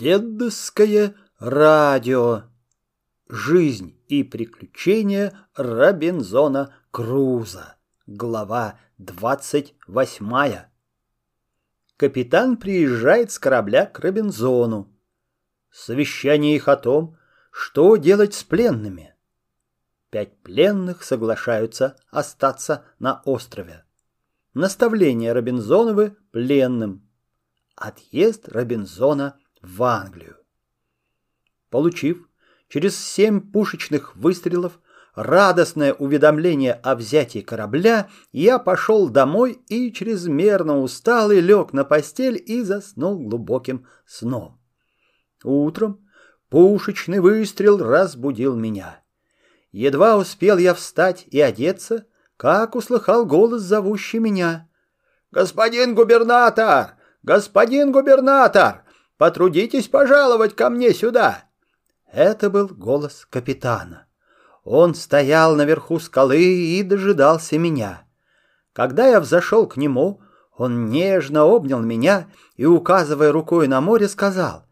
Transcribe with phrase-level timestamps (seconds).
[0.00, 2.44] Дедовское радио.
[3.28, 7.78] Жизнь и приключения Робинзона Круза.
[8.06, 10.72] Глава двадцать восьмая.
[11.96, 14.96] Капитан приезжает с корабля к Робинзону.
[15.72, 17.16] Совещание их о том,
[17.50, 19.16] что делать с пленными.
[20.10, 23.84] Пять пленных соглашаются остаться на острове.
[24.54, 27.10] Наставление Робинзоновы пленным.
[27.74, 30.36] Отъезд Робинзона в Англию.
[31.70, 32.28] Получив
[32.68, 34.80] через семь пушечных выстрелов
[35.14, 42.62] радостное уведомление о взятии корабля, я пошел домой и чрезмерно усталый лег на постель и
[42.62, 44.60] заснул глубоким сном.
[45.42, 46.06] Утром
[46.48, 49.02] пушечный выстрел разбудил меня.
[49.72, 54.68] Едва успел я встать и одеться, как услыхал голос, зовущий меня.
[55.30, 56.94] «Господин губернатор!
[57.22, 58.84] Господин губернатор!
[59.18, 61.44] Потрудитесь пожаловать ко мне сюда!»
[62.10, 64.06] Это был голос капитана.
[64.64, 68.04] Он стоял наверху скалы и дожидался меня.
[68.72, 70.22] Когда я взошел к нему,
[70.56, 74.66] он нежно обнял меня и, указывая рукой на море, сказал,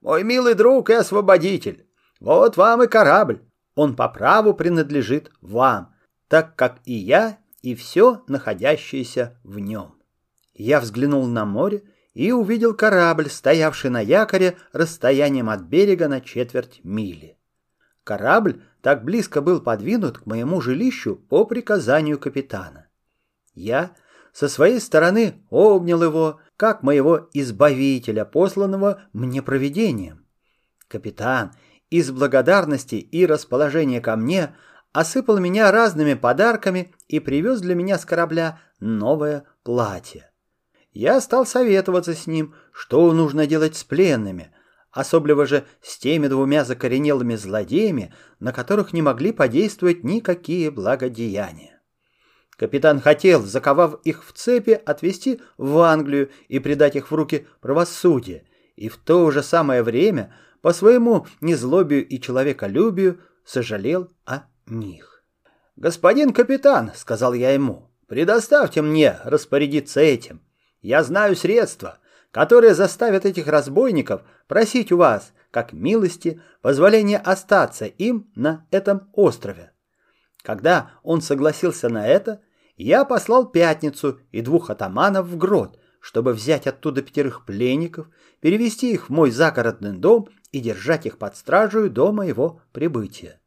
[0.00, 1.88] «Мой милый друг и освободитель,
[2.20, 3.42] вот вам и корабль.
[3.74, 5.94] Он по праву принадлежит вам,
[6.28, 9.94] так как и я, и все находящееся в нем».
[10.54, 11.82] Я взглянул на море
[12.16, 17.36] и увидел корабль, стоявший на якоре расстоянием от берега на четверть мили.
[18.04, 22.86] Корабль так близко был подвинут к моему жилищу по приказанию капитана.
[23.54, 23.90] Я
[24.32, 30.24] со своей стороны обнял его, как моего избавителя, посланного мне провидением.
[30.88, 31.52] Капитан
[31.90, 34.54] из благодарности и расположения ко мне
[34.94, 40.30] осыпал меня разными подарками и привез для меня с корабля новое платье.
[40.96, 44.50] Я стал советоваться с ним, что нужно делать с пленными,
[44.90, 51.82] особливо же с теми двумя закоренелыми злодеями, на которых не могли подействовать никакие благодеяния.
[52.56, 58.46] Капитан хотел, заковав их в цепи, отвезти в Англию и предать их в руки правосудия,
[58.74, 65.22] и в то же самое время, по своему незлобию и человеколюбию, сожалел о них.
[65.76, 70.40] «Господин капитан»,— сказал я ему,— «предоставьте мне распорядиться этим.
[70.80, 71.98] Я знаю средства,
[72.30, 79.72] которые заставят этих разбойников просить у вас, как милости, позволения остаться им на этом острове.
[80.42, 82.40] Когда он согласился на это,
[82.76, 88.08] я послал Пятницу и двух атаманов в грот, чтобы взять оттуда пятерых пленников,
[88.40, 93.40] перевести их в мой загородный дом и держать их под стражей до моего прибытия.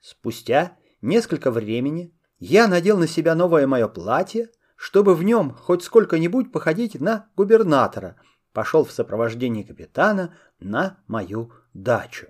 [0.00, 4.48] Спустя несколько времени я надел на себя новое мое платье,
[4.80, 8.16] чтобы в нем хоть сколько-нибудь походить на губернатора,
[8.54, 12.28] пошел в сопровождении капитана на мою дачу.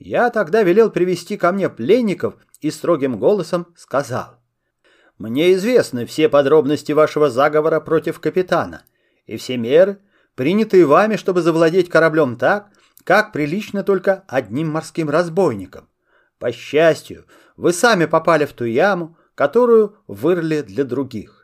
[0.00, 4.40] Я тогда велел привести ко мне пленников и строгим голосом сказал.
[5.18, 8.82] «Мне известны все подробности вашего заговора против капитана
[9.26, 10.00] и все меры,
[10.34, 12.70] принятые вами, чтобы завладеть кораблем так,
[13.04, 15.88] как прилично только одним морским разбойникам.
[16.40, 17.24] По счастью,
[17.56, 21.41] вы сами попали в ту яму, которую вырыли для других.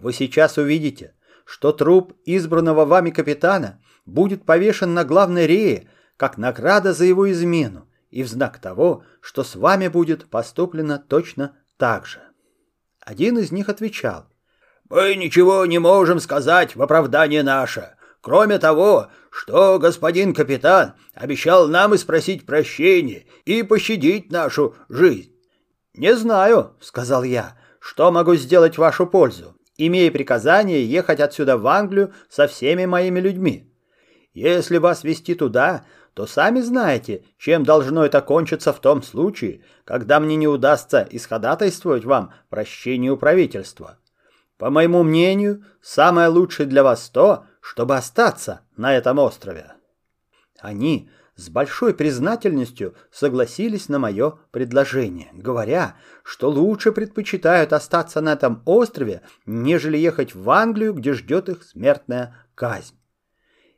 [0.00, 1.14] Вы сейчас увидите,
[1.44, 7.88] что труп избранного вами капитана будет повешен на главной рее, как награда за его измену,
[8.10, 12.20] и в знак того, что с вами будет поступлено точно так же.
[13.00, 14.26] Один из них отвечал,
[14.88, 21.94] «Мы ничего не можем сказать в оправдание наше, кроме того, что господин капитан обещал нам
[21.94, 25.34] и спросить прощения и пощадить нашу жизнь».
[25.94, 32.12] «Не знаю»,— сказал я,— «что могу сделать вашу пользу имея приказание ехать отсюда в Англию
[32.28, 33.72] со всеми моими людьми.
[34.34, 35.84] Если вас вести туда,
[36.14, 42.04] то сами знаете, чем должно это кончиться в том случае, когда мне не удастся исходатайствовать
[42.04, 43.98] вам прощению правительства.
[44.58, 49.74] По моему мнению, самое лучшее для вас то, чтобы остаться на этом острове.
[50.58, 51.08] Они
[51.38, 55.94] с большой признательностью согласились на мое предложение, говоря,
[56.24, 62.34] что лучше предпочитают остаться на этом острове, нежели ехать в Англию, где ждет их смертная
[62.56, 62.96] казнь.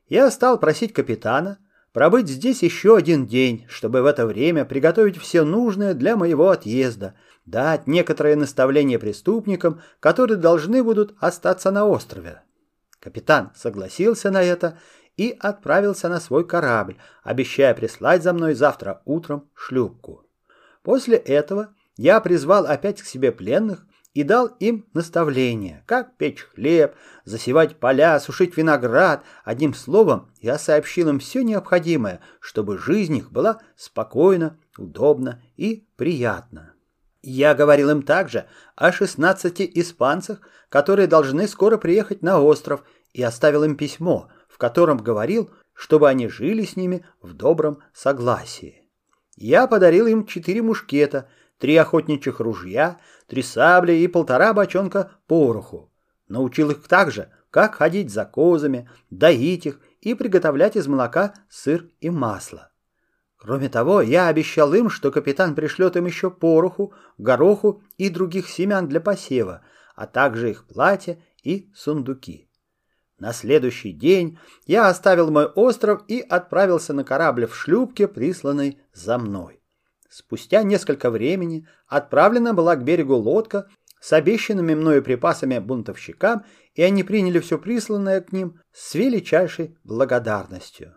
[0.09, 1.59] Я стал просить капитана
[1.93, 7.15] пробыть здесь еще один день, чтобы в это время приготовить все нужное для моего отъезда,
[7.45, 12.43] дать некоторые наставления преступникам, которые должны будут остаться на острове.
[13.01, 14.79] Капитан согласился на это,
[15.20, 20.25] и отправился на свой корабль, обещая прислать за мной завтра утром шлюпку.
[20.82, 26.94] После этого я призвал опять к себе пленных и дал им наставления, как печь хлеб,
[27.26, 29.22] засевать поля, сушить виноград.
[29.44, 36.73] Одним словом, я сообщил им все необходимое, чтобы жизнь их была спокойна, удобна и приятна.
[37.20, 40.40] Я говорил им также о 16 испанцах,
[40.70, 44.31] которые должны скоро приехать на остров, и оставил им письмо,
[44.61, 48.87] котором говорил, чтобы они жили с ними в добром согласии.
[49.37, 51.29] Я подарил им четыре мушкета,
[51.59, 55.91] три охотничьих ружья, три сабли и полтора бочонка пороху.
[56.29, 62.11] Научил их также, как ходить за козами, доить их и приготовлять из молока сыр и
[62.11, 62.71] масло.
[63.39, 68.87] Кроме того, я обещал им, что капитан пришлет им еще пороху, гороху и других семян
[68.87, 69.62] для посева,
[69.97, 72.50] а также их платья и сундуки.
[73.20, 79.19] На следующий день я оставил мой остров и отправился на корабль в шлюпке, присланной за
[79.19, 79.62] мной.
[80.08, 83.69] Спустя несколько времени отправлена была к берегу лодка
[84.00, 86.44] с обещанными мною припасами бунтовщикам,
[86.75, 90.94] и они приняли все присланное к ним с величайшей благодарностью.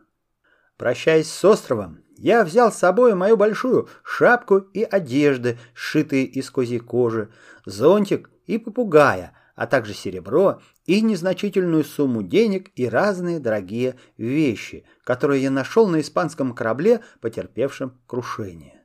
[0.77, 6.79] Прощаясь с островом, я взял с собой мою большую шапку и одежды, сшитые из козьей
[6.79, 7.33] кожи,
[7.65, 15.43] зонтик и попугая, а также серебро и незначительную сумму денег и разные дорогие вещи, которые
[15.43, 18.83] я нашел на испанском корабле, потерпевшем крушение.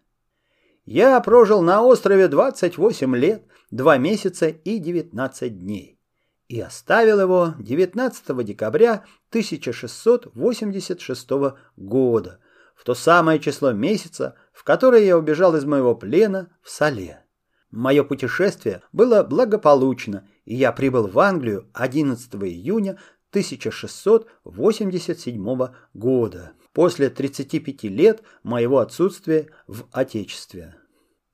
[0.84, 5.98] Я прожил на острове 28 лет, 2 месяца и 19 дней
[6.48, 11.30] и оставил его 19 декабря 1686
[11.76, 12.40] года,
[12.74, 17.22] в то самое число месяца, в которое я убежал из моего плена в Сале.
[17.70, 22.98] Мое путешествие было благополучно, и я прибыл в Англию 11 июня
[23.30, 30.76] 1687 года, после 35 лет моего отсутствия в Отечестве.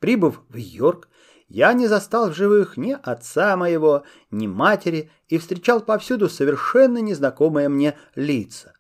[0.01, 1.09] Прибыв в Йорк,
[1.47, 4.03] я не застал в живых ни отца моего,
[4.33, 8.74] ни матери и встречал повсюду совершенно незнакомые мне лица.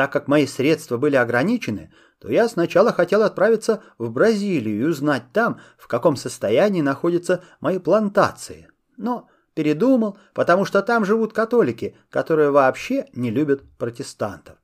[0.00, 5.24] Так как мои средства были ограничены, то я сначала хотел отправиться в Бразилию и узнать
[5.34, 8.70] там, в каком состоянии находятся мои плантации.
[8.96, 14.56] Но передумал, потому что там живут католики, которые вообще не любят протестантов.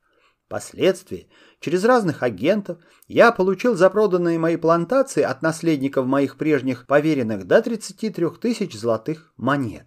[0.46, 1.28] Впоследствии,
[1.60, 7.60] через разных агентов, я получил за проданные мои плантации от наследников моих прежних поверенных до
[7.60, 9.86] 33 тысяч золотых монет.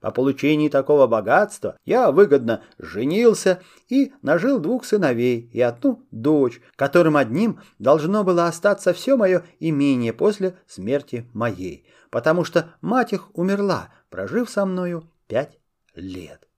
[0.00, 7.16] По получении такого богатства я выгодно женился и нажил двух сыновей и одну дочь, которым
[7.16, 13.88] одним должно было остаться все мое имение после смерти моей, потому что мать их умерла,
[14.08, 15.58] прожив со мною пять
[15.94, 16.48] лет.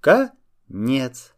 [0.00, 1.32] Конец.